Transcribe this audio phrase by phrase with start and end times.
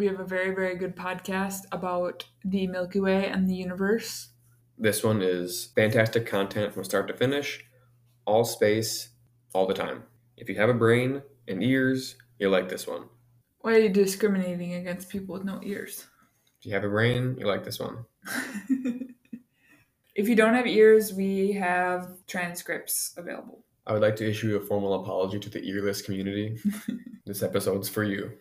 [0.00, 4.30] We have a very, very good podcast about the Milky Way and the universe.
[4.78, 7.66] This one is fantastic content from start to finish,
[8.24, 9.10] all space,
[9.52, 10.04] all the time.
[10.38, 13.10] If you have a brain and ears, you'll like this one.
[13.58, 16.06] Why are you discriminating against people with no ears?
[16.60, 18.06] If you have a brain, you like this one.
[20.14, 23.66] if you don't have ears, we have transcripts available.
[23.86, 26.56] I would like to issue a formal apology to the earless community.
[27.26, 28.32] this episode's for you.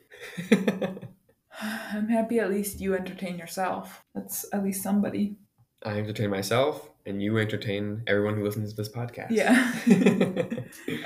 [1.62, 4.04] I'm happy at least you entertain yourself.
[4.16, 5.38] That's at least somebody.
[5.84, 9.32] I entertain myself, and you entertain everyone who listens to this podcast.
[9.32, 9.74] Yeah.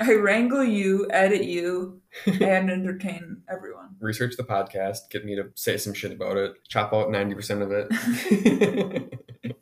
[0.00, 3.96] I wrangle you, edit you, and entertain everyone.
[4.00, 7.72] Research the podcast, get me to say some shit about it, chop out 90% of
[7.72, 9.20] it.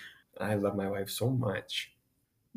[0.40, 1.92] I love my wife so much.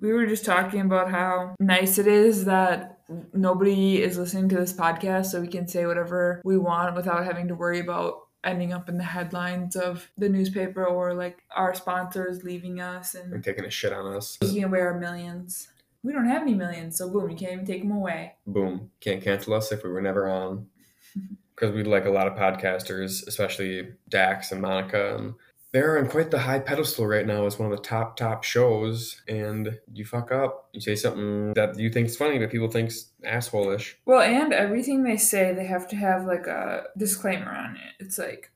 [0.02, 2.98] We were just talking about how nice it is that
[3.34, 7.48] nobody is listening to this podcast, so we can say whatever we want without having
[7.50, 12.44] to worry about ending up in the headlines of the newspaper or like our sponsors
[12.44, 14.38] leaving us and, and taking a shit on us.
[14.42, 15.68] Taking away our millions.
[16.04, 18.34] We don't have any millions, so boom, you can't even take them away.
[18.48, 18.90] Boom.
[19.02, 20.68] Can't cancel us if we were never on.
[21.54, 25.36] Because we like a lot of podcasters, especially Dax and Monica and
[25.72, 29.22] they're on quite the high pedestal right now as one of the top top shows
[29.28, 30.70] and you fuck up.
[30.74, 33.94] You say something that you think is funny but people think's assholeish.
[34.06, 38.04] Well and everything they say they have to have like a disclaimer on it.
[38.04, 38.52] It's like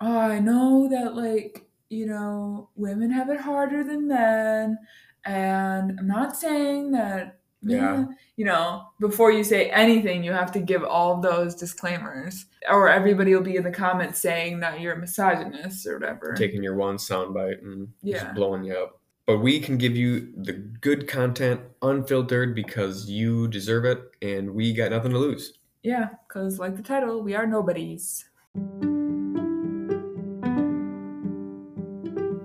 [0.00, 4.78] oh i know that like you know women have it harder than men
[5.24, 8.06] and i'm not saying that yeah.
[8.36, 13.34] You know, before you say anything, you have to give all those disclaimers, or everybody
[13.34, 16.34] will be in the comments saying that you're a misogynist or whatever.
[16.36, 18.22] Taking your one soundbite and yeah.
[18.22, 19.00] just blowing you up.
[19.26, 24.72] But we can give you the good content unfiltered because you deserve it and we
[24.72, 25.58] got nothing to lose.
[25.82, 28.24] Yeah, because like the title, we are nobodies.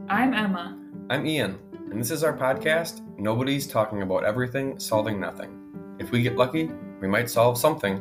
[0.07, 0.79] I'm Emma.
[1.09, 1.59] I'm Ian,
[1.95, 5.95] and this is our podcast Nobody's talking about everything, solving nothing.
[5.97, 7.95] If we get lucky, we might solve something.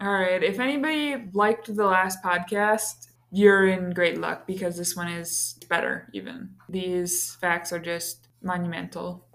[0.00, 0.40] All right.
[0.44, 6.08] If anybody liked the last podcast, you're in great luck because this one is better,
[6.12, 6.50] even.
[6.68, 9.26] These facts are just monumental.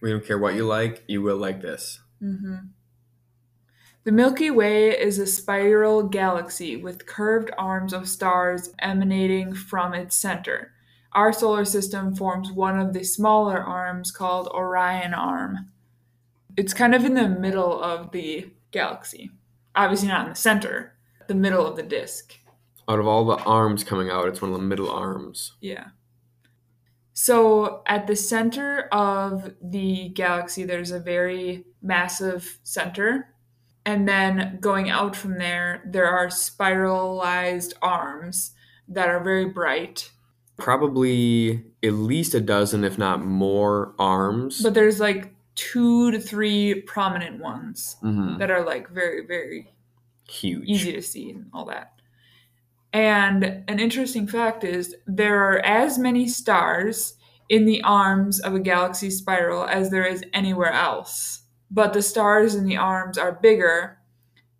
[0.00, 2.00] We don't care what you like, you will like this.
[2.22, 2.68] Mm-hmm.
[4.04, 10.14] The Milky Way is a spiral galaxy with curved arms of stars emanating from its
[10.14, 10.72] center.
[11.12, 15.70] Our solar system forms one of the smaller arms called Orion Arm.
[16.54, 19.30] It's kind of in the middle of the galaxy.
[19.74, 20.92] Obviously, not in the center,
[21.26, 22.38] the middle of the disk.
[22.86, 25.54] Out of all the arms coming out, it's one of the middle arms.
[25.62, 25.86] Yeah.
[27.14, 33.33] So, at the center of the galaxy, there's a very massive center.
[33.86, 38.52] And then going out from there, there are spiralized arms
[38.88, 40.10] that are very bright
[40.56, 44.62] probably at least a dozen, if not more, arms.
[44.62, 48.38] But there's like two to three prominent ones mm-hmm.
[48.38, 49.74] that are like very, very
[50.28, 51.92] huge, easy to see, and all that.
[52.92, 57.14] And an interesting fact is there are as many stars
[57.48, 61.42] in the arms of a galaxy spiral as there is anywhere else.
[61.74, 63.98] But the stars in the arms are bigger,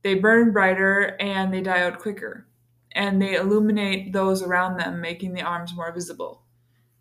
[0.02, 2.46] they burn brighter, and they die out quicker
[2.94, 6.42] and they illuminate those around them, making the arms more visible.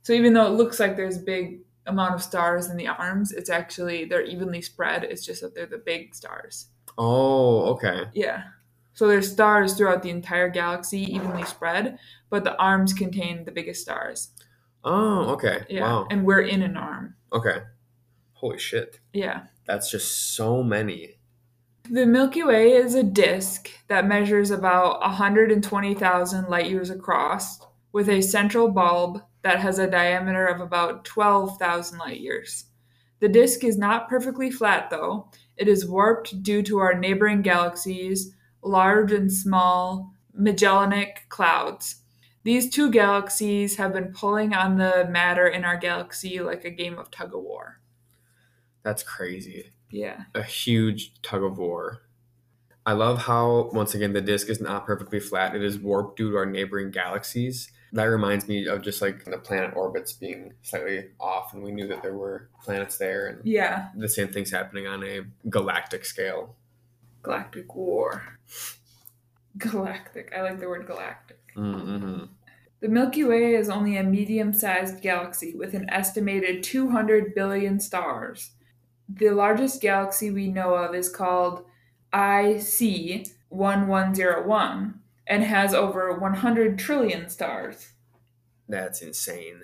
[0.01, 3.31] So even though it looks like there's a big amount of stars in the arms,
[3.31, 5.03] it's actually they're evenly spread.
[5.03, 6.67] It's just that they're the big stars.
[6.97, 8.05] Oh, okay.
[8.13, 8.43] Yeah.
[8.93, 11.97] So there's stars throughout the entire galaxy, evenly spread,
[12.29, 14.29] but the arms contain the biggest stars.
[14.83, 15.63] Oh, okay.
[15.69, 15.81] Yeah.
[15.81, 16.07] Wow.
[16.09, 17.15] And we're in an arm.
[17.31, 17.59] Okay.
[18.33, 18.99] Holy shit.
[19.13, 19.43] Yeah.
[19.65, 21.15] That's just so many.
[21.89, 27.59] The Milky Way is a disk that measures about 120,000 light years across,
[27.91, 32.65] with a central bulb that has a diameter of about 12,000 light years.
[33.19, 35.29] The disk is not perfectly flat, though.
[35.55, 41.97] It is warped due to our neighboring galaxies, large and small Magellanic clouds.
[42.43, 46.97] These two galaxies have been pulling on the matter in our galaxy like a game
[46.97, 47.79] of tug of war.
[48.83, 49.71] That's crazy.
[49.89, 50.23] Yeah.
[50.35, 52.01] A huge tug of war.
[52.85, 55.55] I love how, once again, the disk is not perfectly flat.
[55.55, 57.71] It is warped due to our neighboring galaxies.
[57.93, 61.87] That reminds me of just like the planet orbits being slightly off, and we knew
[61.87, 63.27] that there were planets there.
[63.27, 63.89] And yeah.
[63.95, 66.55] The same thing's happening on a galactic scale.
[67.21, 68.39] Galactic war.
[69.57, 70.33] Galactic.
[70.35, 71.39] I like the word galactic.
[71.55, 72.25] Mm-hmm.
[72.81, 78.51] The Milky Way is only a medium sized galaxy with an estimated 200 billion stars.
[79.15, 81.65] The largest galaxy we know of is called
[82.13, 87.91] IC 1101 and has over 100 trillion stars.
[88.67, 89.61] That's insane.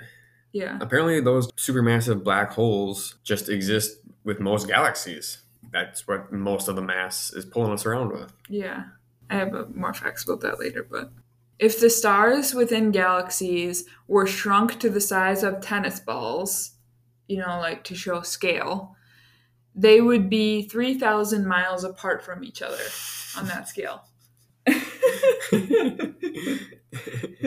[0.52, 0.78] Yeah.
[0.82, 5.38] apparently, those supermassive black holes just exist with most galaxies.
[5.72, 8.34] That's what most of the mass is pulling us around with.
[8.50, 8.84] Yeah.
[9.30, 11.14] I have more facts about that later, but
[11.58, 16.72] if the stars within galaxies were shrunk to the size of tennis balls,
[17.30, 18.98] you know, like to show scale,
[19.74, 22.84] they would be 3,000 miles apart from each other
[23.38, 24.04] on that scale.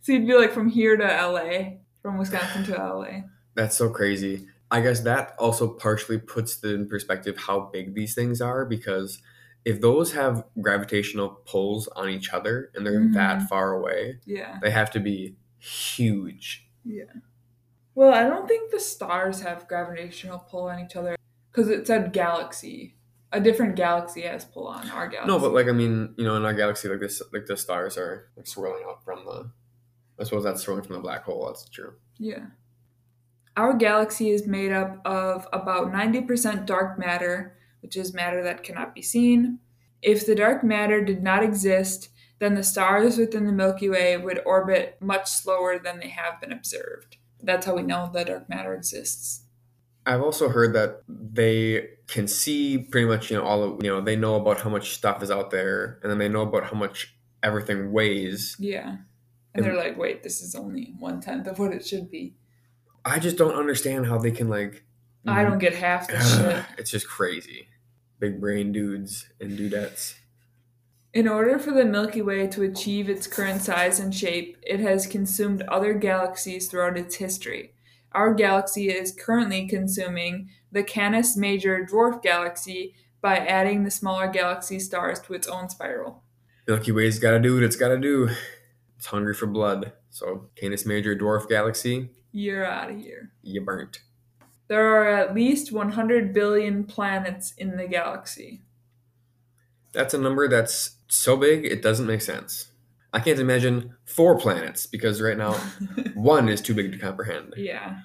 [0.00, 3.20] so you'd be like from here to LA, from Wisconsin to LA.
[3.54, 4.46] That's so crazy.
[4.70, 9.20] I guess that also partially puts in perspective how big these things are because
[9.64, 13.14] if those have gravitational pulls on each other and they're Mhm.
[13.14, 14.58] that far away, Yeah.
[14.60, 16.68] they have to be huge.
[16.84, 17.04] Yeah.
[17.94, 21.16] Well, I don't think the stars have gravitational pull on each other
[21.50, 22.93] because it said galaxy.
[23.34, 25.28] A different galaxy has pull on our galaxy.
[25.28, 27.98] No, but like I mean, you know, in our galaxy, like this, like the stars
[27.98, 29.50] are like swirling up from the.
[30.18, 31.46] I suppose that's swirling from the black hole.
[31.46, 31.94] That's true.
[32.18, 32.46] yeah.
[33.56, 38.94] Our galaxy is made up of about 90% dark matter, which is matter that cannot
[38.96, 39.60] be seen.
[40.02, 42.08] If the dark matter did not exist,
[42.40, 46.50] then the stars within the Milky Way would orbit much slower than they have been
[46.50, 47.16] observed.
[47.40, 49.43] That's how we know that dark matter exists.
[50.06, 54.00] I've also heard that they can see pretty much, you know, all of, you know,
[54.00, 56.76] they know about how much stuff is out there, and then they know about how
[56.76, 58.56] much everything weighs.
[58.58, 58.96] Yeah.
[59.54, 62.34] And they're like, wait, this is only one tenth of what it should be.
[63.04, 64.84] I just don't understand how they can like.
[65.26, 66.64] I don't get half the shit.
[66.76, 67.68] It's just crazy.
[68.18, 70.14] Big brain dudes and dudettes.
[71.12, 75.06] In order for the Milky Way to achieve its current size and shape, it has
[75.06, 77.73] consumed other galaxies throughout its history.
[78.14, 84.78] Our galaxy is currently consuming the Canis Major dwarf galaxy by adding the smaller galaxy
[84.78, 86.22] stars to its own spiral.
[86.68, 88.28] Milky Way's got to do what it's got to do.
[88.96, 89.92] It's hungry for blood.
[90.10, 93.32] So, Canis Major Dwarf Galaxy, You're out of here.
[93.42, 94.00] you burnt.
[94.68, 98.62] There are at least 100 billion planets in the galaxy.
[99.92, 102.70] That's a number that's so big it doesn't make sense.
[103.14, 105.52] I can't imagine four planets because right now
[106.14, 107.54] one is too big to comprehend.
[107.56, 108.00] Yeah.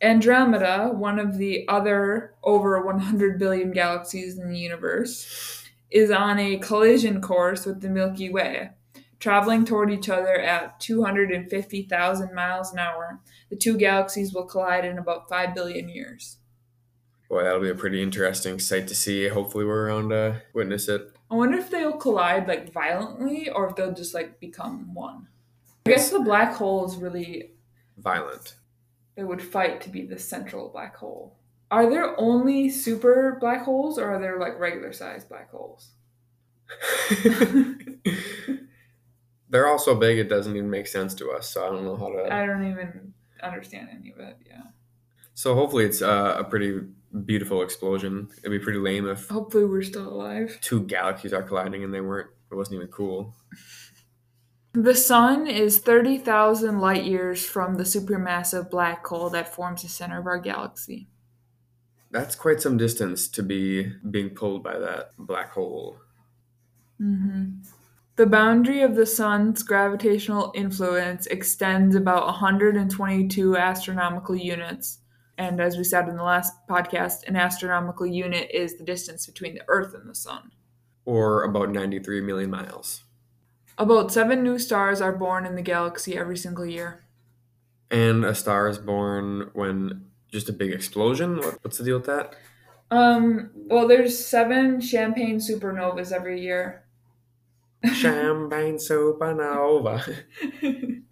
[0.00, 6.58] Andromeda, one of the other over 100 billion galaxies in the universe, is on a
[6.58, 8.70] collision course with the Milky Way,
[9.20, 13.20] traveling toward each other at 250,000 miles an hour.
[13.48, 16.38] The two galaxies will collide in about 5 billion years.
[17.28, 19.28] Boy, that'll be a pretty interesting sight to see.
[19.28, 21.12] Hopefully, we're around to witness it.
[21.32, 25.28] I wonder if they'll collide like violently or if they'll just like become one.
[25.86, 27.52] I guess the black hole is really
[27.96, 28.56] Violent.
[29.16, 31.38] they would fight to be the central black hole.
[31.70, 35.92] Are there only super black holes or are there like regular sized black holes?
[39.48, 41.48] They're all so big it doesn't even make sense to us.
[41.48, 42.30] So I don't know how to.
[42.30, 44.36] I don't even understand any of it.
[44.46, 44.64] Yeah.
[45.32, 46.80] So hopefully, it's uh, a pretty
[47.24, 48.28] beautiful explosion.
[48.38, 50.58] It'd be pretty lame if Hopefully we're still alive.
[50.60, 52.30] two galaxies are colliding and they weren't.
[52.50, 53.34] It wasn't even cool.
[54.74, 60.18] The sun is 30,000 light years from the supermassive black hole that forms the center
[60.20, 61.08] of our galaxy.
[62.12, 65.98] That's quite some distance to be being pulled by that black hole.
[66.98, 67.60] hmm
[68.16, 75.00] The boundary of the sun's gravitational influence extends about 122 astronomical units,
[75.38, 79.54] And as we said in the last podcast, an astronomical unit is the distance between
[79.54, 80.52] the Earth and the Sun.
[81.04, 83.02] Or about 93 million miles.
[83.78, 87.04] About seven new stars are born in the galaxy every single year.
[87.90, 91.40] And a star is born when just a big explosion?
[91.60, 92.34] What's the deal with that?
[92.90, 96.84] Um, well, there's seven champagne supernovas every year.
[97.94, 100.16] Champagne supernova.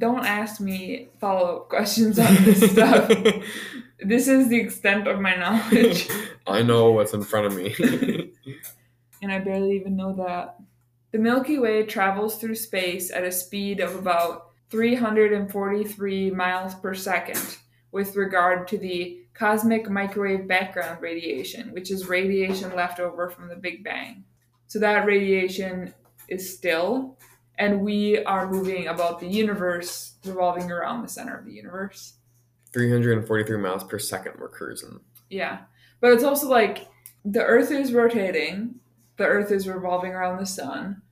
[0.00, 3.08] Don't ask me follow up questions on this stuff.
[4.00, 6.08] this is the extent of my knowledge.
[6.46, 8.32] I know what's in front of me.
[9.22, 10.56] and I barely even know that.
[11.12, 17.58] The Milky Way travels through space at a speed of about 343 miles per second
[17.92, 23.56] with regard to the cosmic microwave background radiation, which is radiation left over from the
[23.56, 24.24] Big Bang.
[24.66, 25.92] So that radiation
[26.28, 27.18] is still,
[27.58, 32.14] and we are moving about the universe, revolving around the center of the universe.
[32.72, 35.00] 343 miles per second we're cruising.
[35.28, 35.60] Yeah.
[36.00, 36.88] But it's also like
[37.24, 38.76] the Earth is rotating,
[39.16, 41.02] the Earth is revolving around the sun.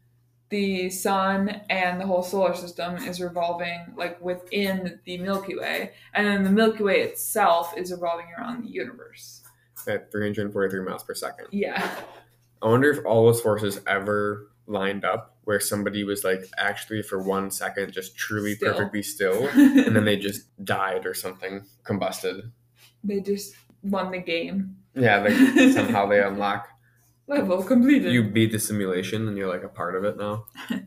[0.50, 6.26] The sun and the whole solar system is revolving like within the Milky Way, and
[6.26, 9.42] then the Milky Way itself is revolving around the universe.
[9.86, 11.48] At 343 miles per second.
[11.50, 11.86] Yeah.
[12.62, 17.22] I wonder if all those forces ever lined up where somebody was like actually for
[17.22, 18.74] one second just truly Still.
[18.74, 22.52] perfectly still and then they just died or something, combusted.
[23.02, 24.76] They just won the game.
[24.94, 25.32] Yeah, like
[25.72, 26.68] somehow they unlock.
[27.28, 28.12] Level completed.
[28.12, 30.44] You beat the simulation and you're like a part of it now.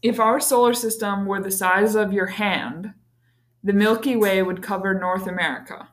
[0.00, 2.92] If our solar system were the size of your hand,
[3.64, 5.88] the Milky Way would cover North America.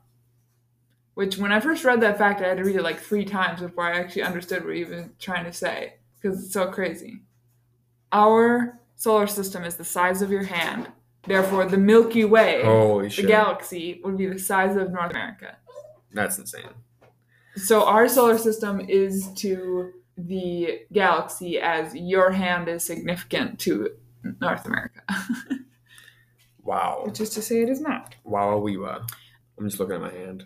[1.16, 3.62] Which, when I first read that fact, I had to read it like three times
[3.62, 7.22] before I actually understood what he was trying to say, because it's so crazy.
[8.16, 10.88] Our solar system is the size of your hand.
[11.28, 13.28] Therefore, the Milky Way, Holy the shit.
[13.28, 15.58] galaxy, would be the size of North America.
[16.14, 16.70] That's insane.
[17.58, 23.92] So our solar system is to the galaxy as your hand is significant to
[24.40, 25.02] North America.
[26.66, 27.04] Wow.
[27.06, 28.16] Which is to say it is not.
[28.24, 29.08] Wow, weewa.
[29.56, 30.46] I'm just looking at my hand.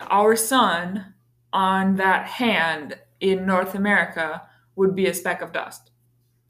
[0.00, 1.12] Our sun
[1.52, 4.42] on that hand in North America
[4.74, 5.90] would be a speck of dust.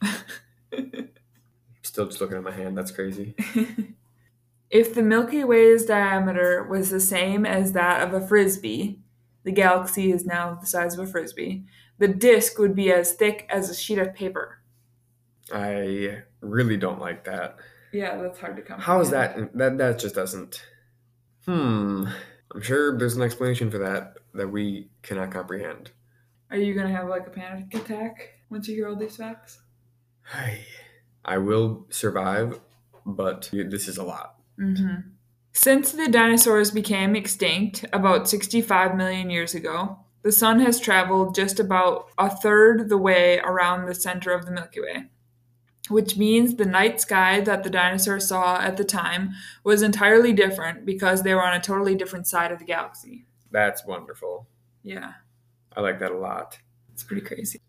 [1.83, 2.77] Still just looking at my hand.
[2.77, 3.35] That's crazy.
[4.71, 9.01] if the Milky Way's diameter was the same as that of a frisbee,
[9.45, 11.65] the galaxy is now the size of a frisbee,
[11.99, 14.59] the disk would be as thick as a sheet of paper.
[15.53, 17.57] I really don't like that.
[17.93, 18.81] Yeah, that's hard to come.
[18.81, 19.57] How is that?
[19.57, 20.65] That that just doesn't.
[21.45, 22.07] Hmm.
[22.53, 25.91] I'm sure there's an explanation for that that we cannot comprehend.
[26.51, 29.61] Are you gonna have like a panic attack once you hear all these facts?
[30.33, 30.61] I,
[31.25, 32.61] I will survive,
[33.05, 34.37] but this is a lot.
[34.59, 35.11] Mm-hmm.
[35.53, 41.61] Since the dinosaurs became extinct about 65 million years ago, the sun has traveled just
[41.61, 45.05] about a third the way around the center of the Milky Way,
[45.89, 50.87] which means the night sky that the dinosaurs saw at the time was entirely different
[50.87, 53.27] because they were on a totally different side of the galaxy.
[53.51, 54.49] That's wonderful.
[54.83, 55.13] Yeah,
[55.77, 56.59] I like that a lot.
[56.93, 57.61] it's pretty crazy.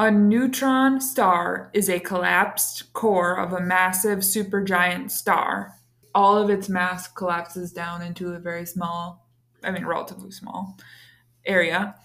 [0.00, 5.74] A neutron star is a collapsed core of a massive supergiant star.
[6.14, 9.26] All of its mass collapses down into a very small,
[9.64, 10.78] I mean, relatively small
[11.44, 11.96] area.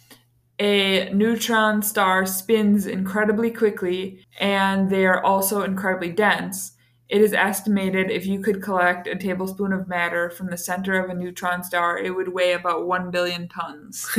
[0.58, 6.72] A neutron star spins incredibly quickly, and they are also incredibly dense.
[7.14, 11.12] It is estimated if you could collect a tablespoon of matter from the center of
[11.12, 14.10] a neutron star, it would weigh about 1 billion tons.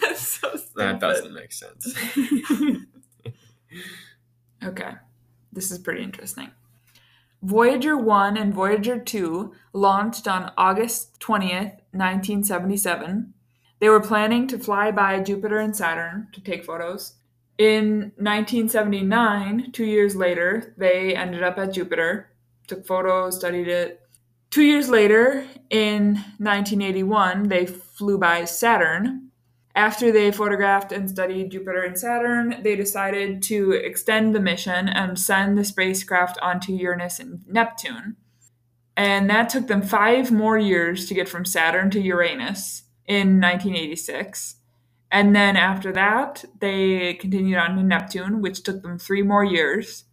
[0.00, 0.74] That's so stupid.
[0.74, 1.94] that doesn't make sense.
[4.62, 4.92] Okay,
[5.52, 6.50] this is pretty interesting.
[7.42, 13.32] Voyager 1 and Voyager 2 launched on August 20th, 1977.
[13.78, 17.14] They were planning to fly by Jupiter and Saturn to take photos.
[17.60, 22.30] In 1979, two years later, they ended up at Jupiter,
[22.66, 24.00] took photos, studied it.
[24.48, 29.28] Two years later, in 1981, they flew by Saturn.
[29.74, 35.18] After they photographed and studied Jupiter and Saturn, they decided to extend the mission and
[35.18, 38.16] send the spacecraft onto Uranus and Neptune.
[38.96, 44.56] And that took them five more years to get from Saturn to Uranus in 1986.
[45.12, 50.04] And then after that, they continued on to Neptune, which took them three more years.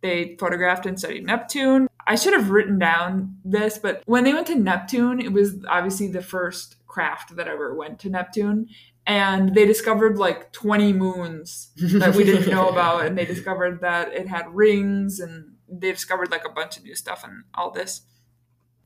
[0.00, 1.88] They photographed and studied Neptune.
[2.06, 6.08] I should have written down this, but when they went to Neptune, it was obviously
[6.08, 8.68] the first craft that ever went to Neptune.
[9.06, 13.04] And they discovered like 20 moons that we didn't know about.
[13.06, 16.94] And they discovered that it had rings and they discovered like a bunch of new
[16.94, 18.02] stuff and all this.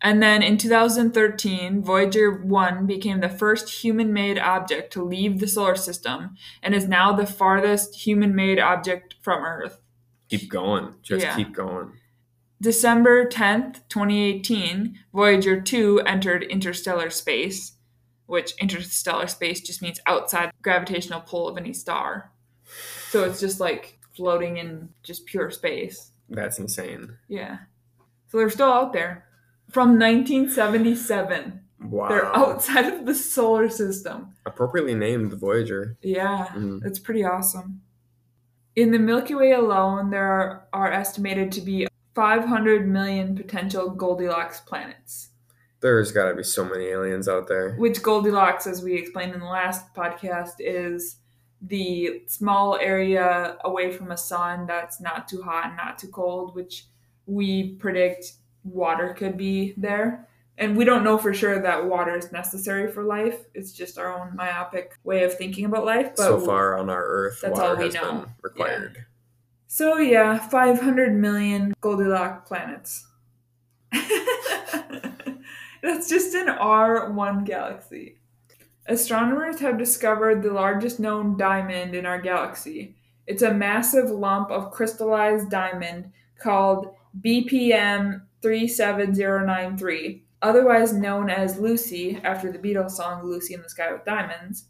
[0.04, 5.48] And then in 2013, Voyager 1 became the first human made object to leave the
[5.48, 9.80] solar system and is now the farthest human made object from Earth.
[10.28, 10.94] Keep going.
[11.02, 11.34] Just Yeah.
[11.34, 11.98] keep going.
[12.60, 17.72] December 10th, 2018, Voyager 2 entered interstellar space,
[18.26, 22.30] which interstellar space just means outside the gravitational pull of any star.
[23.08, 26.12] So it's just like floating in just pure space.
[26.28, 27.16] That's insane.
[27.26, 27.58] Yeah.
[28.28, 29.28] So they're still out there.
[29.74, 31.60] From 1977.
[31.82, 32.08] Wow.
[32.08, 34.28] They're outside of the solar system.
[34.46, 35.96] Appropriately named Voyager.
[36.00, 36.80] Yeah, Mhm.
[36.80, 37.82] that's pretty awesome.
[38.76, 44.60] In the Milky Way alone, there are, are estimated to be 500 million potential Goldilocks
[44.60, 45.30] planets.
[45.80, 47.74] There's got to be so many aliens out there.
[47.74, 51.16] Which Goldilocks, as we explained in the last podcast, is
[51.60, 56.54] the small area away from a sun that's not too hot and not too cold,
[56.54, 56.86] which
[57.26, 60.28] we predict water could be there.
[60.56, 63.40] And we don't know for sure that water is necessary for life.
[63.54, 66.12] It's just our own myopic way of thinking about life.
[66.16, 68.12] But so far on our Earth, That's water has know.
[68.12, 69.06] been required.
[69.66, 73.08] So yeah, 500 million Goldilocks planets.
[75.82, 78.18] That's just in our one galaxy.
[78.86, 82.96] Astronomers have discovered the largest known diamond in our galaxy.
[83.26, 92.52] It's a massive lump of crystallized diamond called BPM 37093, otherwise known as Lucy after
[92.52, 94.66] the Beatles song Lucy in the Sky with Diamonds.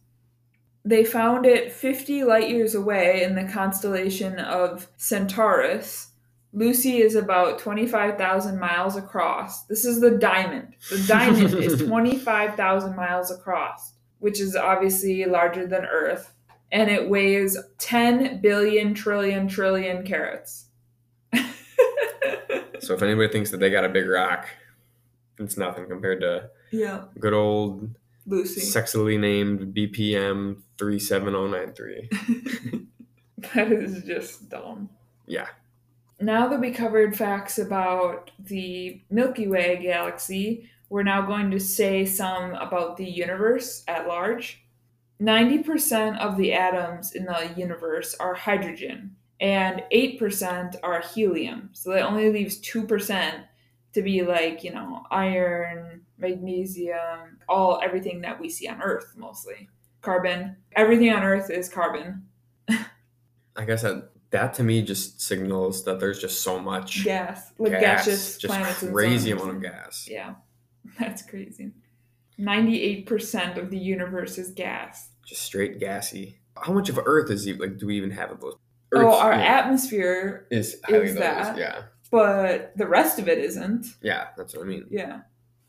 [0.85, 6.13] They found it 50 light years away in the constellation of Centaurus.
[6.53, 9.65] Lucy is about 25,000 miles across.
[9.65, 10.77] This is the diamond.
[10.91, 16.33] The diamond is 25,000 miles across, which is obviously larger than Earth,
[16.71, 20.67] and it weighs 10 billion trillion trillion carats.
[22.85, 24.47] So if anybody thinks that they got a big rock,
[25.39, 27.89] it's nothing compared to yeah, good old
[28.27, 28.61] Lucy.
[28.61, 32.81] sexily named BPM 37093.
[33.55, 34.89] That is just dumb.
[35.27, 35.49] Yeah.
[36.21, 42.07] Now that we covered facts about the Milky Way galaxy, we're now going to say
[42.07, 44.65] some about the universe at large.
[45.21, 51.69] 90% of the atoms in the universe are hydrogen, and 8% are helium.
[51.75, 53.45] So that only leaves 2%
[53.93, 59.69] to be like, you know, iron, magnesium, all everything that we see on Earth mostly.
[60.01, 60.57] Carbon.
[60.75, 62.23] Everything on Earth is carbon.
[62.69, 67.53] I guess that that to me just signals that there's just so much Gas.
[67.59, 70.09] Like gas, gaseous just crazy amount of gas.
[70.11, 70.37] Yeah,
[70.99, 71.73] that's crazy.
[72.41, 75.11] 98% of the universe is gas.
[75.27, 76.39] Just straight gassy.
[76.57, 78.57] How much of Earth is like do we even have of those?
[78.97, 81.57] Oh, Earth's- our yeah, atmosphere, is is that.
[81.59, 83.87] Yeah, but the rest of it isn't.
[84.03, 84.87] yeah, that's what I mean.
[84.91, 85.21] Yeah.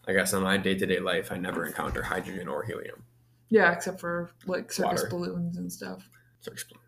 [0.07, 3.03] I guess in my day to day life, I never encounter hydrogen or helium.
[3.49, 5.09] Yeah, except for like circus Water.
[5.09, 6.07] balloons and stuff.
[6.41, 6.79] So explain.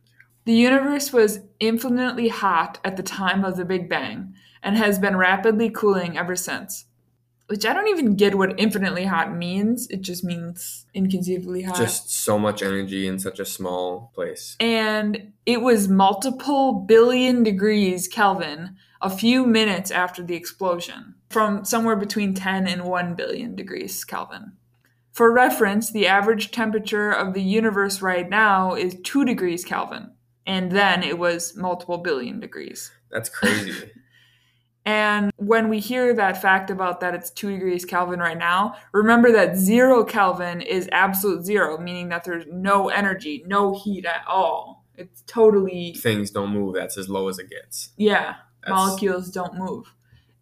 [0.46, 5.18] The universe was infinitely hot at the time of the Big Bang and has been
[5.18, 6.86] rapidly cooling ever since.
[7.48, 9.88] Which I don't even get what infinitely hot means.
[9.88, 11.78] It just means inconceivably hot.
[11.78, 14.56] Just so much energy in such a small place.
[14.60, 21.96] and it was multiple billion degrees Kelvin a few minutes after the explosion, from somewhere
[21.96, 24.54] between 10 and 1 billion degrees Kelvin.
[25.14, 30.12] For reference, the average temperature of the universe right now is 2 degrees Kelvin,
[30.46, 32.92] and then it was multiple billion degrees.
[33.10, 33.92] That's crazy.
[34.88, 39.34] And when we hear that fact about that it's 2 degrees Kelvin right now, remember
[39.34, 44.86] that 0 Kelvin is absolute zero, meaning that there's no energy, no heat at all.
[44.96, 46.74] It's totally, Things don't move.
[46.74, 47.90] That's as low as it gets.
[47.98, 49.94] yeah, That's, molecules don't move.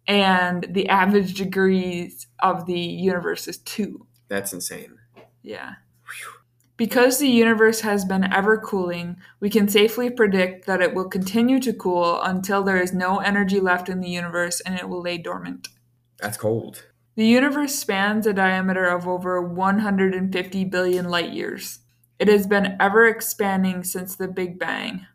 [0.06, 4.06] And the average degrees of the universe is 2.
[4.28, 4.98] That's insane.
[5.42, 5.72] Yeah.
[6.76, 11.58] Because the universe has been ever cooling, we can safely predict that it will continue
[11.60, 15.16] to cool until there is no energy left in the universe and it will lay
[15.16, 15.68] dormant.
[16.20, 16.84] That's cold.
[17.14, 21.78] The universe spans a diameter of over 150 billion light years.
[22.18, 25.06] It has been ever expanding since the Big Bang.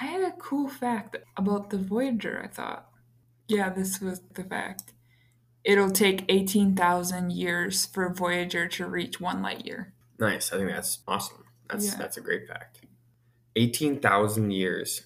[0.00, 2.88] I had a cool fact about the Voyager, I thought.
[3.48, 4.92] Yeah, this was the fact.
[5.62, 9.93] It'll take 18,000 years for Voyager to reach one light year.
[10.18, 10.52] Nice.
[10.52, 11.44] I think that's awesome.
[11.68, 11.96] That's Yeah.
[11.98, 12.80] that's a great fact.
[13.56, 15.04] Eighteen thousand years.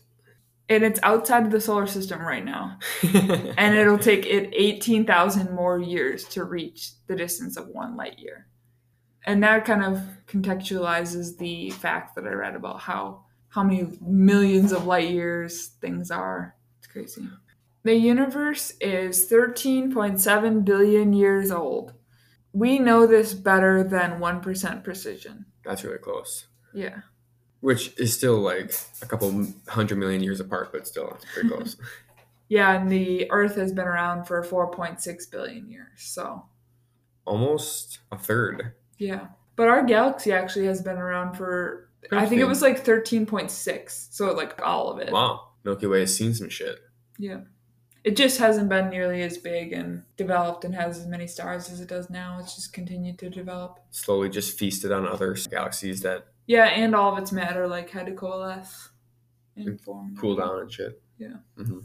[0.70, 2.78] And it's outside of the solar system right now.
[3.02, 8.18] and And it'll take it 18,000 more years to reach the distance of one light
[8.18, 8.48] year.
[9.24, 14.72] And that kind of contextualizes the fact that I read about how how many millions
[14.72, 16.54] of light years things are.
[16.78, 17.26] It's crazy.
[17.82, 21.94] The universe is 13.7 billion years old.
[22.52, 25.46] We know this better than 1% precision.
[25.64, 26.46] That's really close.
[26.72, 27.00] Yeah.
[27.61, 31.76] Which is still like a couple hundred million years apart, but still it's pretty close.
[32.48, 35.88] Yeah, and the Earth has been around for 4.6 billion years.
[35.96, 36.46] So,
[37.26, 38.72] Almost a third.
[38.96, 39.26] yeah.
[39.56, 44.12] But our galaxy actually has been around for, I think it was like 13.6.
[44.14, 45.12] So, like all of it.
[45.12, 45.48] Wow.
[45.64, 46.78] Milky Way has seen some shit.
[47.18, 47.40] Yeah.
[48.04, 51.80] It just hasn't been nearly as big and developed and has as many stars as
[51.80, 52.38] it does now.
[52.40, 53.80] It's just continued to develop.
[53.90, 58.06] Slowly just feasted on other galaxies that Yeah, and all of its matter like had
[58.06, 58.90] to coalesce
[59.56, 60.16] and form.
[60.18, 61.02] cool down and shit.
[61.18, 61.37] Yeah.
[61.58, 61.80] Mm-hmm.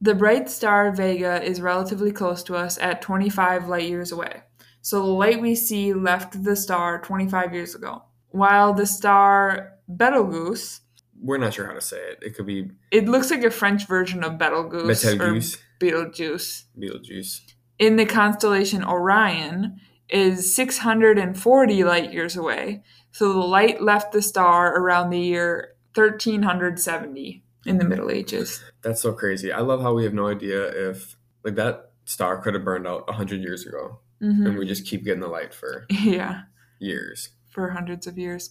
[0.00, 4.42] The bright star Vega is relatively close to us at 25 light years away.
[4.82, 8.02] So the light we see left the star 25 years ago.
[8.28, 10.80] While the star Betelgeuse,
[11.20, 12.18] We're not sure how to say it.
[12.22, 16.64] It could be it looks like a French version of Betelgeuse, Betelgeuse, or Betelgeuse.
[16.78, 17.40] Betelgeuse.
[17.78, 22.82] in the constellation Orion is 640 light years away.
[23.10, 28.62] So the light left the star around the year 1370 in the Middle Ages.
[28.82, 29.50] That's so crazy.
[29.52, 33.08] I love how we have no idea if like that star could have burned out
[33.08, 34.46] hundred years ago, Mhm.
[34.46, 36.42] and we just keep getting the light for Yeah,
[36.78, 37.30] years.
[37.48, 38.50] for hundreds of years.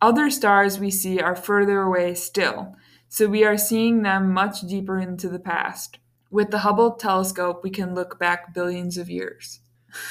[0.00, 2.76] Other stars we see are further away still,
[3.08, 5.98] so we are seeing them much deeper into the past.
[6.30, 9.60] With the Hubble telescope, we can look back billions of years.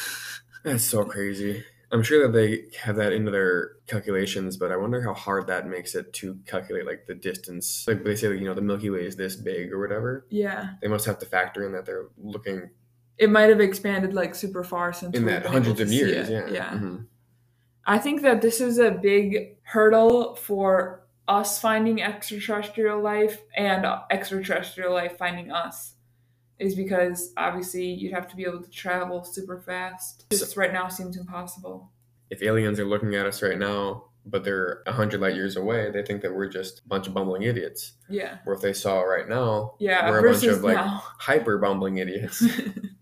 [0.64, 1.64] That's so crazy.
[1.92, 5.68] I'm sure that they have that into their calculations, but I wonder how hard that
[5.68, 7.86] makes it to calculate like the distance.
[7.88, 10.26] Like they say, you know, the Milky Way is this big or whatever.
[10.30, 10.72] Yeah.
[10.82, 12.72] They must have to factor in that they're looking
[13.20, 16.30] It might have expanded like super far since in that hundreds of years.
[16.32, 16.48] Yeah.
[16.50, 16.70] Yeah.
[16.72, 17.06] Mhm.
[17.86, 24.94] I think that this is a big hurdle for us finding extraterrestrial life and extraterrestrial
[24.94, 25.94] life finding us.
[26.60, 30.26] Is because obviously you'd have to be able to travel super fast.
[30.30, 31.92] This right now seems impossible.
[32.30, 36.04] If aliens are looking at us right now, but they're hundred light years away, they
[36.04, 37.94] think that we're just a bunch of bumbling idiots.
[38.08, 38.38] Yeah.
[38.46, 40.10] Or if they saw right now, Yeah.
[40.10, 41.04] we're a bunch of like now.
[41.20, 42.42] hyper bumbling idiots.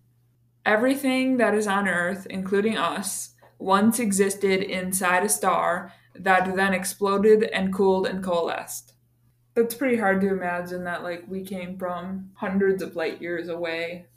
[0.66, 3.31] Everything that is on Earth, including us,
[3.62, 8.94] once existed inside a star that then exploded and cooled and coalesced.
[9.56, 14.08] That's pretty hard to imagine that like we came from hundreds of light years away.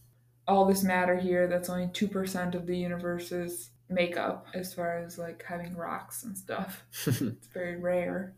[0.47, 5.43] All this matter here that's only 2% of the universe's makeup as far as like
[5.47, 6.85] having rocks and stuff.
[7.07, 8.35] It's very rare.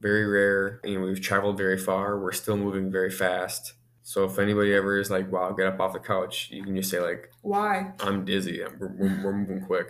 [0.00, 0.80] very rare.
[0.84, 2.18] You know, we've traveled very far.
[2.18, 3.74] We're still moving very fast.
[4.02, 6.90] So if anybody ever is like, "Wow, get up off the couch," you can just
[6.90, 7.92] say like, Why?
[8.00, 8.62] "I'm dizzy.
[8.78, 9.88] We're, we're, we're moving quick.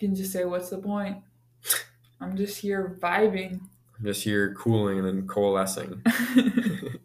[0.00, 1.18] You can just say, What's the point?
[2.20, 3.60] I'm just here vibing.
[3.98, 6.02] I'm just here cooling and then coalescing."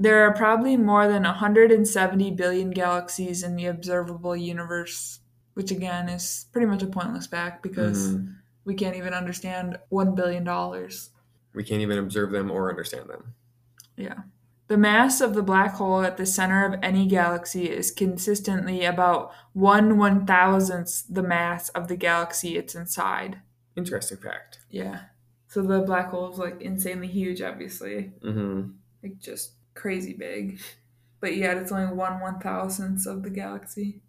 [0.00, 5.18] There are probably more than 170 billion galaxies in the observable universe,
[5.54, 8.36] which again is pretty much a pointless fact because Mhm.
[8.64, 10.44] we can't even understand $1 billion.
[11.52, 13.34] We can't even observe them or understand them.
[13.96, 14.20] Yeah.
[14.68, 19.32] The mass of the black hole at the center of any galaxy is consistently about
[19.54, 23.40] 1 one thousandth the mass of the galaxy it's inside.
[23.76, 24.58] Interesting fact.
[24.70, 25.00] Yeah.
[25.46, 28.12] So the black hole is like insanely huge, obviously.
[28.22, 28.62] hmm
[29.02, 30.60] like just crazy big.
[31.20, 34.02] But yet it's only one one thousandth of the galaxy.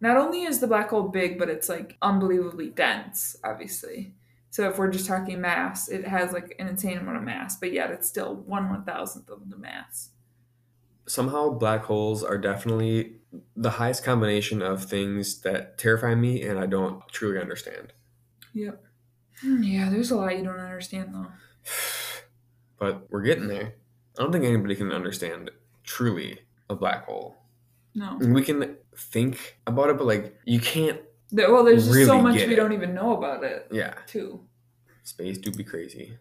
[0.00, 4.15] Not only is the black hole big, but it's like unbelievably dense, obviously.
[4.56, 7.74] So if we're just talking mass, it has like an insane amount of mass, but
[7.74, 10.12] yet it's still one one thousandth of the mass.
[11.06, 13.16] Somehow, black holes are definitely
[13.54, 17.92] the highest combination of things that terrify me and I don't truly understand.
[18.54, 18.82] Yep.
[19.42, 21.26] Hmm, Yeah, there's a lot you don't understand though.
[22.78, 23.74] But we're getting there.
[24.18, 25.50] I don't think anybody can understand
[25.84, 26.38] truly
[26.70, 27.36] a black hole.
[27.94, 28.16] No.
[28.22, 31.00] we can think about it, but like you can't.
[31.36, 32.56] There- Well, there's just so much we it.
[32.56, 34.40] don't even know about it, Yeah, too.
[35.02, 36.16] space do be crazy.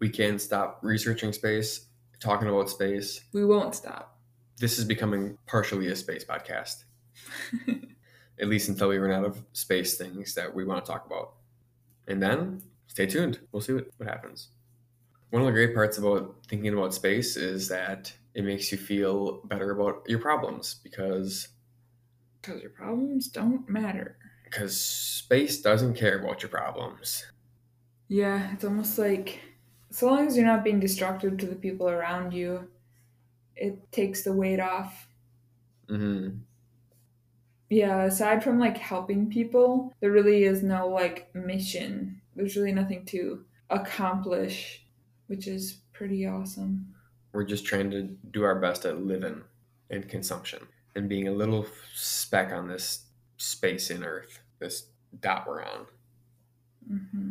[0.00, 1.86] We can't stop researching space,
[2.18, 3.20] talking about space.
[3.34, 4.18] We won't stop.
[4.58, 6.84] This is becoming partially a space podcast,
[8.40, 11.34] at least until we run out of space things that we want to talk about.
[12.06, 13.38] And then stay tuned.
[13.52, 14.48] We'll see what, what happens.
[15.28, 19.42] One of the great parts about thinking about space is that it makes you feel
[19.44, 21.48] better about your problems because
[22.40, 24.16] Because your problems don't matter.
[24.44, 27.26] because space doesn't care about your problems.
[28.08, 29.40] Yeah, it's almost like
[29.90, 32.68] so long as you're not being destructive to the people around you,
[33.56, 35.08] it takes the weight off.
[35.90, 36.38] Mm-hmm.
[37.70, 42.20] Yeah, aside from like helping people, there really is no like mission.
[42.34, 44.86] There's really nothing to accomplish,
[45.26, 46.94] which is pretty awesome.
[47.32, 49.42] We're just trying to do our best at living
[49.90, 50.60] and consumption
[50.98, 53.06] and being a little speck on this
[53.36, 54.88] space in Earth, this
[55.20, 55.86] dot we're on.
[56.86, 57.30] hmm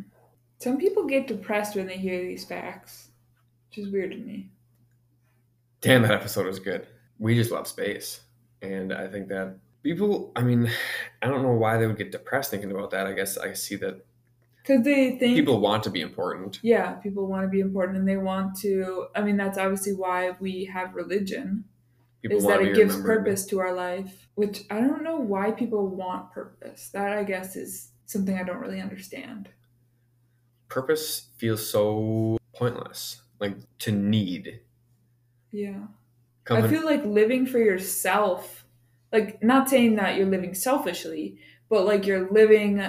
[0.60, 3.10] Some people get depressed when they hear these facts,
[3.69, 4.49] which is weird to me.
[5.82, 6.88] Damn, that episode was good.
[7.19, 8.21] We just love space.
[8.62, 10.69] And I think that people, I mean,
[11.21, 13.06] I don't know why they would get depressed thinking about that.
[13.06, 14.03] I guess I see that
[14.63, 16.60] Because they think people want to be important.
[16.63, 19.08] yeah, people want to be important and they want to.
[19.15, 21.65] I mean, that's obviously why we have religion,
[22.21, 23.25] People is that it gives remembered.
[23.25, 26.89] purpose to our life, which I don't know why people want purpose.
[26.89, 29.49] That, I guess, is something I don't really understand.
[30.69, 34.60] Purpose feels so pointless, like to need.
[35.51, 35.84] Yeah.
[35.86, 38.65] I Company- feel like living for yourself,
[39.12, 41.38] like, not saying that you're living selfishly,
[41.69, 42.82] but like you're living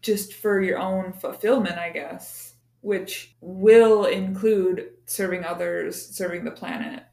[0.00, 7.04] just for your own fulfillment, I guess, which will include serving others, serving the planet.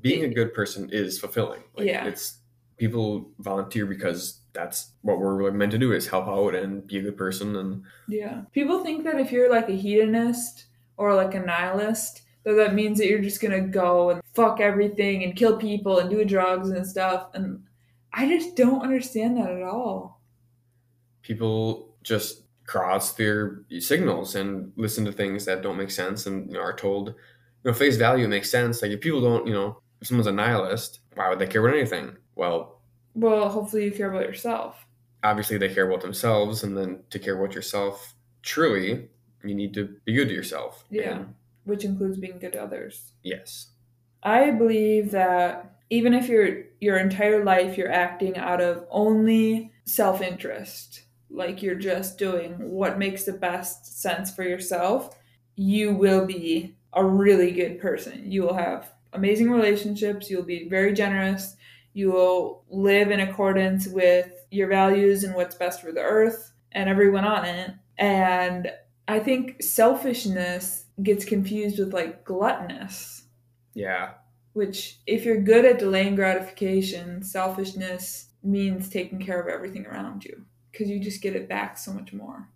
[0.00, 1.62] Being a good person is fulfilling.
[1.76, 2.06] Like Yeah.
[2.06, 2.38] it's
[2.76, 6.98] people volunteer because that's what we're really meant to do is help out and be
[6.98, 8.42] a good person and Yeah.
[8.52, 12.98] People think that if you're like a hedonist or like a nihilist, that that means
[12.98, 16.86] that you're just gonna go and fuck everything and kill people and do drugs and
[16.86, 17.28] stuff.
[17.34, 17.62] And
[18.12, 20.20] I just don't understand that at all.
[21.22, 26.54] people just cross their signals and listen to things that don't make sense and you
[26.54, 27.14] know, are told you
[27.64, 31.00] know face value makes sense like if people don't you know if someone's a nihilist
[31.14, 32.80] why would they care about anything well
[33.14, 34.86] Well, hopefully you care about yourself.
[35.24, 39.08] obviously they care about themselves and then to care about yourself truly
[39.44, 41.16] you need to be good to yourself Yeah.
[41.18, 41.34] And
[41.64, 43.12] which includes being good to others.
[43.22, 43.68] yes
[44.22, 51.02] I believe that even if your your entire life you're acting out of only self-interest,
[51.30, 55.16] like you're just doing what makes the best sense for yourself,
[55.56, 58.30] you will be a really good person.
[58.30, 61.56] You will have amazing relationships, you'll be very generous,
[61.92, 66.88] you will live in accordance with your values and what's best for the earth and
[66.88, 67.72] everyone on it.
[67.96, 68.70] And
[69.08, 73.24] I think selfishness gets confused with like gluttonous.
[73.74, 74.12] Yeah.
[74.52, 80.44] Which if you're good at delaying gratification selfishness means taking care of everything around you
[80.70, 82.48] because you just get it back so much more.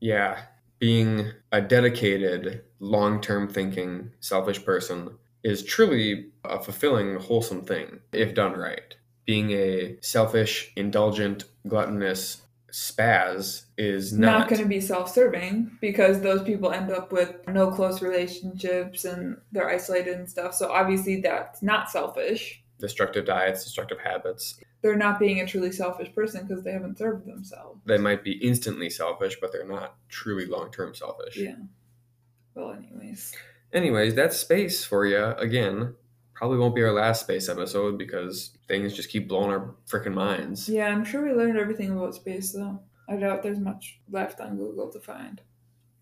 [0.00, 0.42] Yeah.
[0.78, 8.52] Being a dedicated long-term thinking selfish person is truly a fulfilling wholesome thing if done
[8.52, 8.96] right.
[9.24, 16.42] Being a selfish indulgent gluttonous spaz is not, not, going to be self-serving because those
[16.42, 20.54] people end up with no close relationships and they're isolated and stuff.
[20.54, 22.62] So obviously that's not selfish.
[22.80, 24.58] Destructive diets destructive habits.
[24.80, 27.80] They're not being a truly selfish person because they haven't served themselves.
[27.84, 31.36] They might be instantly selfish but they're not truly long-term selfish.
[31.36, 31.56] Yeah.
[32.54, 33.34] Well anyways
[33.72, 35.94] anyways that's space for you again
[36.34, 40.68] probably won't be our last space episode because things just keep blowing our freaking minds
[40.68, 44.56] yeah i'm sure we learned everything about space though i doubt there's much left on
[44.56, 45.40] google to find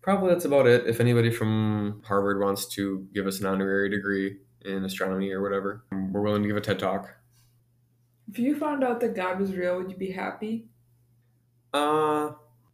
[0.01, 0.87] Probably that's about it.
[0.87, 5.83] If anybody from Harvard wants to give us an honorary degree in astronomy or whatever,
[5.91, 7.13] we're willing to give a TED talk.
[8.27, 10.65] If you found out that God was real, would you be happy?
[11.71, 12.31] Uh,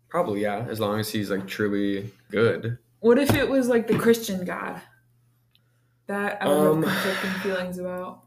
[0.07, 2.77] probably yeah, as long as he's like truly good.
[2.99, 4.81] What if it was like the Christian God?
[6.07, 8.23] That I would Um, have conflicting feelings about.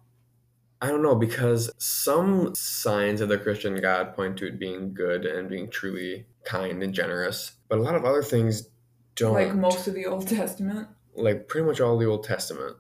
[0.83, 5.26] I don't know because some signs of the Christian God point to it being good
[5.26, 8.68] and being truly kind and generous, but a lot of other things
[9.14, 9.35] don't.
[9.35, 10.88] Like most of the Old Testament.
[11.14, 12.76] like pretty much all the Old Testament.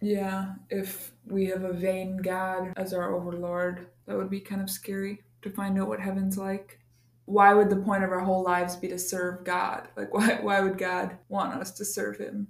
[0.00, 4.70] Yeah, if we have a vain God as our overlord, that would be kind of
[4.70, 6.78] scary to find out what heaven's like.
[7.26, 9.88] Why would the point of our whole lives be to serve God?
[9.96, 12.48] Like, why, why would God want us to serve Him?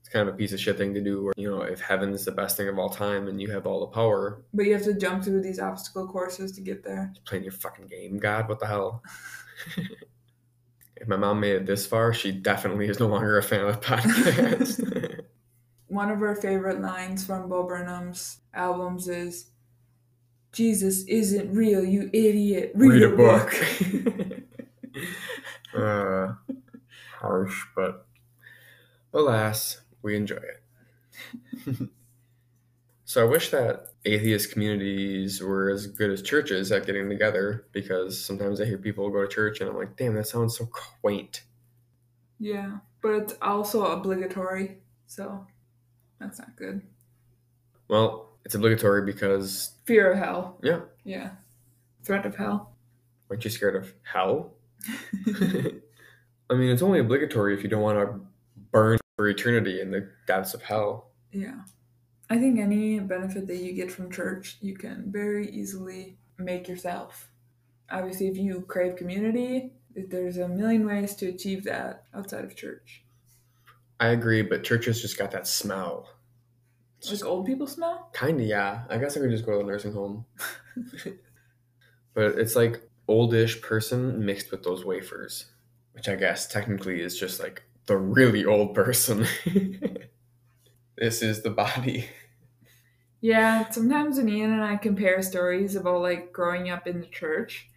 [0.00, 1.24] It's kind of a piece of shit thing to do.
[1.24, 3.80] Where you know, if heaven's the best thing of all time and you have all
[3.80, 7.12] the power, But you have to jump through these obstacle courses to get there.
[7.24, 8.48] playing your fucking game, God.
[8.48, 9.02] What the hell?
[10.96, 13.80] if my mom made it this far, she definitely is no longer a fan of
[13.80, 15.24] the podcast.
[15.88, 19.46] One of her favorite lines from Bo Burnham's albums is
[20.56, 22.72] Jesus isn't real, you idiot.
[22.74, 23.54] Read, a book.
[25.76, 26.32] uh,
[27.18, 28.06] harsh, but
[29.12, 31.76] alas, we enjoy it.
[33.04, 38.18] so I wish that atheist communities were as good as churches at getting together because
[38.18, 40.64] sometimes I hear people go to church and I'm like, damn, that sounds so
[41.02, 41.42] quaint.
[42.38, 45.46] Yeah, but it's also obligatory, so
[46.18, 46.80] that's not good.
[47.88, 50.58] Well, it's obligatory because, Fear of hell.
[50.62, 51.30] yeah, Yeah.
[52.04, 52.76] Threat of hell.
[53.28, 54.54] aren't you scared of hell?
[55.26, 58.20] I mean, it's only obligatory if you don't want to
[58.70, 61.10] burn for eternity in the depths of hell.
[61.32, 61.62] Yeah.
[62.30, 67.28] I think any benefit that you get from church, you can very easily make yourself.
[67.90, 73.02] Obviously, if you crave community, there's a million ways to achieve that outside of church.
[73.98, 76.08] I agree, but churches just got that smell.
[76.98, 78.12] It's Like just old people smell?
[78.12, 78.84] kind of yeah.
[78.88, 80.26] I guess I could just go to the nursing home.
[82.14, 85.46] but it's like oldish person mixed with those wafers,
[85.92, 89.26] which I guess technically is just like the really old person.
[90.96, 92.08] this is the body.
[93.20, 97.68] Yeah, sometimes when Ian and I compare stories about like growing up in the church,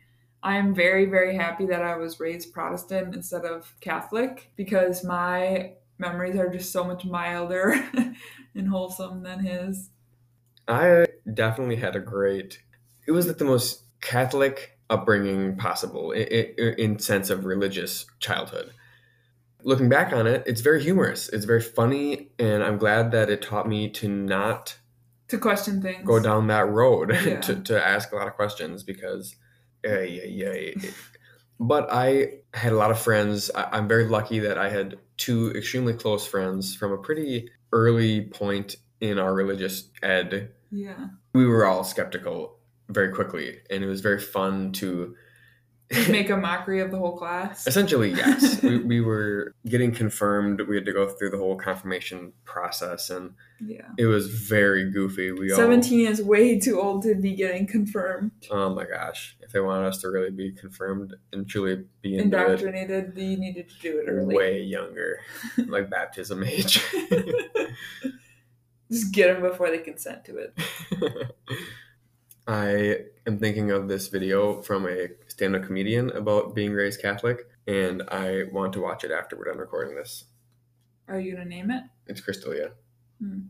[0.44, 5.76] I am very, very happy that I was raised Protestant instead of Catholic because my
[6.00, 7.76] memories are just so much milder
[8.56, 9.90] and wholesome than his.
[10.68, 12.60] I definitely had a great.
[13.08, 18.72] It was like the most Catholic upbringing possible in, in, sense of religious childhood.
[19.64, 21.30] Looking back on it, it's very humorous.
[21.30, 24.78] It's very funny, and I'm glad that it taught me to not
[25.28, 26.06] To question things.
[26.06, 27.42] go down that road Yeah.
[27.42, 29.36] to, to ask a lot of questions because,
[29.84, 30.90] yeah, yeah, yeah.
[31.60, 33.52] but I had a lot of friends.
[33.54, 38.22] I, I'm very lucky that I had two extremely close friends from a pretty early
[38.22, 41.10] point in our religious ed Yeah.
[41.34, 42.58] we were all skeptical
[42.90, 45.16] very quickly and it was very fun to
[46.10, 47.66] Make a mockery of the whole class.
[47.66, 52.32] essentially yes we, we were getting confirmed we had to go through the whole confirmation
[52.46, 53.88] process and Yeah.
[53.98, 58.32] it was very goofy we all 17 is way too old to be getting confirmed.
[58.52, 63.14] oh my gosh if they wanted us to really be confirmed and truly be Indoctrinated,
[63.18, 64.36] you needed to do it early.
[64.36, 65.22] way younger
[65.68, 66.84] like baptism age
[68.92, 71.32] Just get them before they consent to it.
[72.48, 77.48] I am thinking of this video from a stand up comedian about being raised Catholic,
[77.66, 80.26] and I want to watch it after we're done recording this.
[81.08, 81.84] Are you going to name it?
[82.08, 82.72] It's Crystalia.
[83.22, 83.44] Hmm.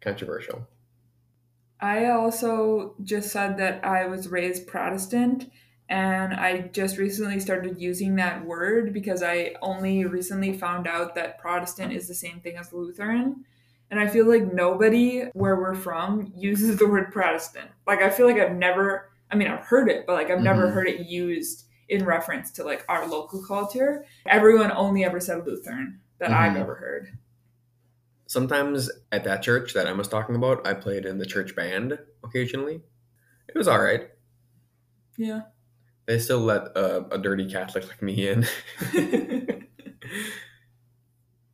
[0.00, 0.66] Controversial.
[1.78, 5.52] I also just said that I was raised Protestant,
[5.88, 11.38] and I just recently started using that word because I only recently found out that
[11.38, 13.44] Protestant is the same thing as Lutheran.
[13.88, 17.70] And I feel like nobody where we're from uses the word Protestant.
[17.86, 20.68] Like, I feel like I've never, I mean, I've heard it, but like, I've never
[20.68, 20.74] Mhm.
[20.74, 24.04] heard it used in reference to like our local culture.
[24.26, 26.60] Everyone only ever said Lutheran that I've Mhm.
[26.60, 27.18] ever heard.
[28.26, 31.98] Sometimes at that church that I was talking about, I played in the church band
[32.22, 32.80] occasionally.
[33.48, 34.08] It was all right.
[35.16, 35.42] Yeah.
[36.06, 38.46] They still let a dirty Catholic like me in.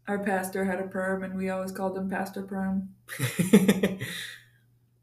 [0.07, 2.91] Our pastor had a perm, and we always called him Pastor Perm.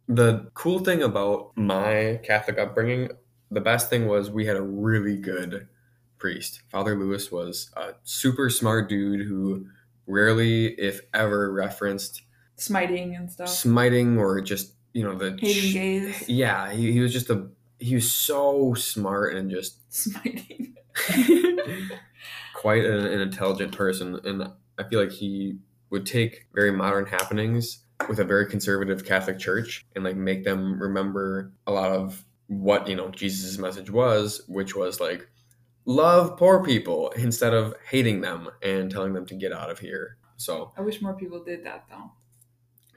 [0.07, 3.09] the cool thing about my Catholic upbringing,
[3.51, 5.67] the best thing was we had a really good
[6.17, 6.61] priest.
[6.69, 9.67] Father Lewis was a super smart dude who
[10.05, 12.23] rarely, if ever, referenced
[12.55, 13.49] Smiting and stuff.
[13.49, 15.37] smiting or just, you know, the.
[15.39, 16.27] Hating gays.
[16.27, 17.47] Yeah, he, he was just a.
[17.79, 20.73] He was so smart and just Smiting.
[22.55, 24.19] quite an, an intelligent person.
[24.23, 25.57] And I feel like he
[25.91, 30.81] would take very modern happenings with a very conservative Catholic church and like make them
[30.81, 35.27] remember a lot of what, you know, Jesus' message was, which was like
[35.85, 40.17] love poor people instead of hating them and telling them to get out of here.
[40.37, 42.11] So, I wish more people did that though.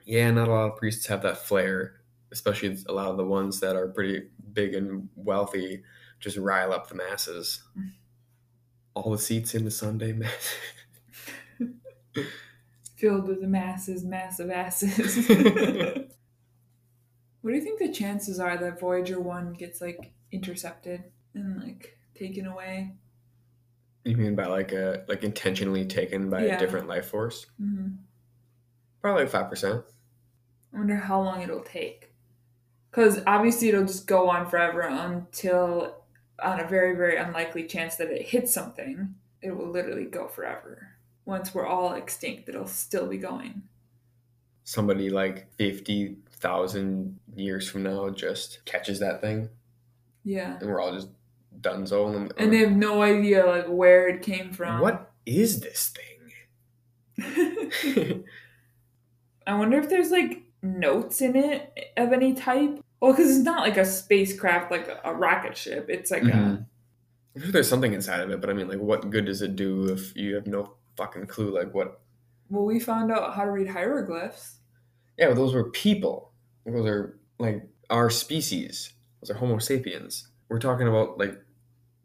[0.04, 3.60] yeah, not a lot of priests have that flair, especially a lot of the ones
[3.60, 5.82] that are pretty big and wealthy
[6.20, 7.62] just rile up the masses.
[7.76, 7.92] Mm.
[8.94, 10.54] All the seats in the Sunday mass.
[13.00, 15.16] Filled with the masses, massive asses.
[17.40, 21.96] what do you think the chances are that Voyager 1 gets like intercepted and like
[22.14, 22.92] taken away?
[24.04, 26.56] You mean by like a like intentionally taken by Yeah.
[26.56, 27.46] a different life force?
[27.58, 27.88] hmm
[29.00, 29.82] Probably five percent.
[30.74, 32.12] I wonder how long it'll take.
[32.90, 35.96] Because obviously it'll just go on forever until,
[36.42, 40.88] on a very, very unlikely chance that it hits something, it will literally go forever.
[41.30, 43.62] Once we're all extinct, it'll still be going.
[44.64, 49.48] Somebody like fifty thousand years from now just catches that thing,
[50.24, 50.58] Yeah.
[50.60, 51.08] and we're all just
[51.60, 52.16] donezo.
[52.16, 54.80] And, And they have no idea like where it came from.
[54.80, 56.06] what is this thing?
[59.46, 62.80] I wonder if there's like notes in it of any type.
[63.00, 65.86] Well, because it's not like a spacecraft, like a, a rocket ship.
[65.88, 66.66] It's like a Mhm.
[67.36, 69.54] I'm sure there's something inside of it, but I mean, like, what good does it
[69.54, 71.54] do if you have no fucking clue?
[71.54, 72.00] Like, what?
[72.50, 74.58] well, we found out how to read hieroglyphs.
[75.16, 76.32] Yeah, but those were people.
[76.66, 78.92] Those are like our species.
[79.20, 80.28] Those are Homo sapiens.
[80.48, 81.38] We're talking about like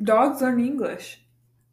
[0.01, 1.21] Dogs learn English.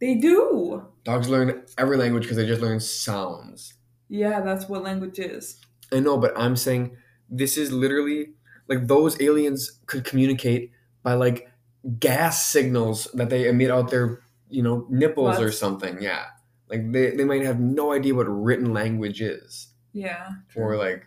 [0.01, 0.85] They do.
[1.05, 3.75] Dogs learn every language because they just learn sounds.
[4.09, 5.61] Yeah, that's what language is.
[5.93, 6.97] I know, but I'm saying
[7.29, 8.35] this is literally
[8.69, 10.71] like those aliens could communicate
[11.03, 11.51] by like
[11.99, 16.01] gas signals that they emit out their, you know, nipples or something.
[16.01, 16.27] Yeah.
[16.73, 20.31] Like they, they might have no idea what written language is Yeah.
[20.57, 21.05] or like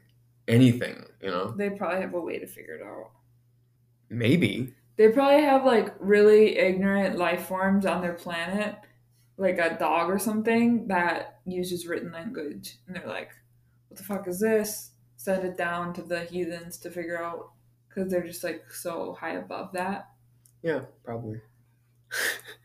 [0.47, 1.51] anything, you know?
[1.57, 3.09] They probably have a way to figure it out.
[4.09, 4.73] Maybe.
[4.97, 8.75] They probably have like really ignorant life forms on their planet,
[9.37, 12.77] like a dog or something that uses written language.
[12.87, 13.31] And they're like,
[13.89, 14.91] what the fuck is this?
[15.17, 17.49] Send it down to the heathens to figure out.
[17.89, 20.09] Because they're just like so high above that.
[20.61, 21.39] Yeah, probably.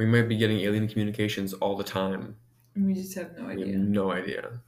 [0.00, 2.34] we might be getting alien communications all the time.
[2.74, 3.76] And we just have no We have idea.
[3.76, 4.60] no idea.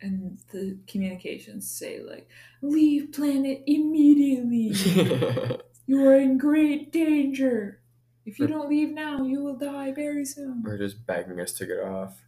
[0.00, 2.28] And the communications say, like,
[2.62, 4.74] leave planet immediately.
[5.86, 7.80] You are in great danger.
[8.24, 10.62] If you don't leave now, you will die very soon.
[10.64, 12.22] Or just begging us to get off.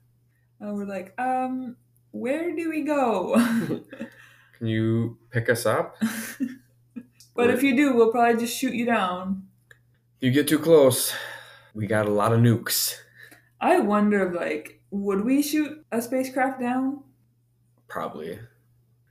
[0.60, 1.76] And we're like, um,
[2.10, 3.34] where do we go?
[4.58, 5.96] Can you pick us up?
[7.36, 9.48] but if you do, we'll probably just shoot you down.
[10.20, 11.14] You get too close,
[11.74, 12.96] we got a lot of nukes.
[13.60, 17.02] I wonder, like, would we shoot a spacecraft down?
[17.88, 18.38] Probably.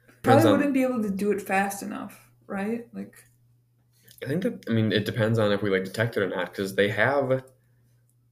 [0.07, 2.87] Depends Probably wouldn't be able to do it fast enough, right?
[2.93, 3.13] Like,
[4.23, 6.51] I think that I mean it depends on if we like detect it or not
[6.51, 7.43] because they have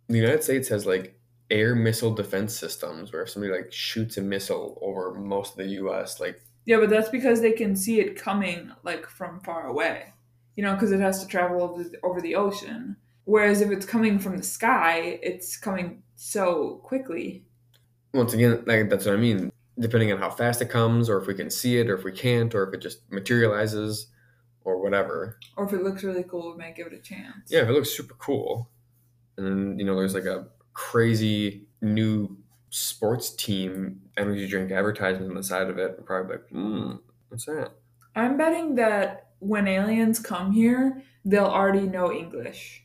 [0.08, 1.20] the United States has like
[1.50, 5.66] air missile defense systems where if somebody like shoots a missile over most of the
[5.66, 6.22] U.S.
[6.22, 10.14] like yeah, but that's because they can see it coming, like, from far away.
[10.56, 12.98] You know, because it has to travel over the, over the ocean.
[13.26, 17.46] Whereas if it's coming from the sky, it's coming so quickly.
[18.14, 21.28] once again like that's what I mean depending on how fast it comes or if
[21.28, 24.08] we can see it or if we can't or if it just materializes
[24.64, 25.40] or whatever.
[25.58, 27.50] Or if it looks really cool, we might give it a chance.
[27.50, 28.70] Yeah, if it looks super cool,
[29.38, 32.38] and then you know there's like a crazy new
[32.70, 36.92] sports team energy drink advertisement on the side of it, we're probably like, hmm,
[37.30, 37.72] what's that?
[38.16, 42.84] I'm betting that when aliens come here, they'll already know English.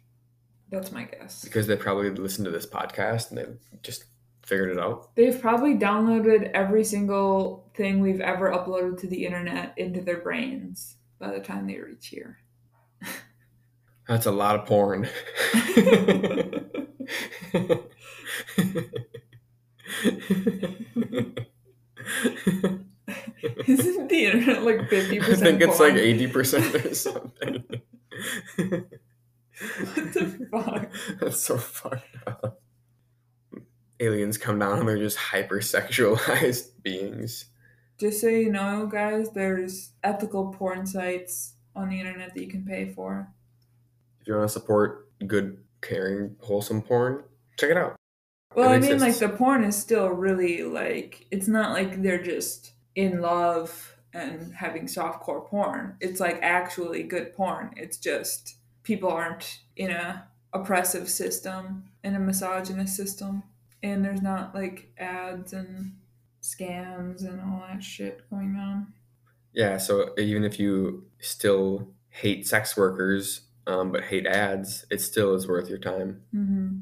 [0.71, 1.45] That's my guess.
[1.45, 3.47] Because they probably listened to this podcast and they
[3.83, 4.05] just
[4.45, 5.15] figured it out.
[5.15, 10.97] They've probably downloaded every single thing we've ever uploaded to the internet into their brains
[11.19, 12.39] by the time they reach here.
[14.09, 15.09] That's a lot of porn.
[23.67, 27.65] Isn't the internet like 50% I think it's like 80% or something.
[29.59, 30.93] What the fuck?
[31.21, 32.61] That's so fucked up.
[33.99, 37.47] Aliens come down and they're just hypersexualized beings.
[37.99, 42.65] Just so you know, guys, there's ethical porn sites on the internet that you can
[42.65, 43.33] pay for.
[44.21, 47.25] If you want to support good, caring, wholesome porn,
[47.59, 47.97] check it out.
[48.55, 52.23] Well, It I mean, like the porn is still really like it's not like they're
[52.23, 55.97] just in love and having softcore porn.
[56.01, 57.73] It's like actually good porn.
[57.77, 58.57] It's just
[58.87, 63.43] people aren't in a oppressive system in a misogynist system,
[63.83, 65.97] and there's not like ads and
[66.41, 68.95] scams and all that shit going on.
[69.53, 75.35] Yeah, so even if you still hate sex workers, um, but hate ads, it still
[75.35, 76.23] is worth your time.
[76.33, 76.77] Mm-hmm.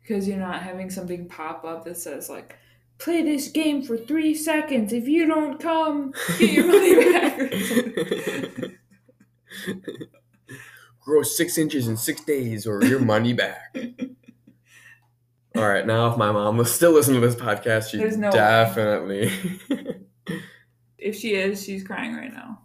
[0.00, 2.56] Because you're not having something pop up that says like.
[2.96, 4.92] Play this game for three seconds.
[4.92, 8.70] If you don't come, get your money back.
[11.04, 13.76] Grow six inches in six days or your money back.
[15.56, 18.30] All right, now if my mom was still listening to this podcast, she There's no
[18.30, 19.30] definitely.
[21.04, 22.60] If she is, she's crying right now.